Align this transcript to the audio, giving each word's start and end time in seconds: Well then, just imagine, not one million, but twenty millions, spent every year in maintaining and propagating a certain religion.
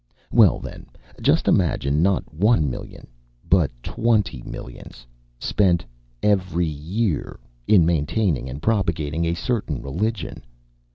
Well 0.31 0.57
then, 0.57 0.87
just 1.21 1.47
imagine, 1.47 2.01
not 2.01 2.33
one 2.33 2.71
million, 2.71 3.05
but 3.47 3.69
twenty 3.83 4.41
millions, 4.41 5.05
spent 5.37 5.85
every 6.23 6.65
year 6.65 7.39
in 7.67 7.85
maintaining 7.85 8.49
and 8.49 8.63
propagating 8.63 9.25
a 9.25 9.35
certain 9.35 9.79
religion. 9.83 10.43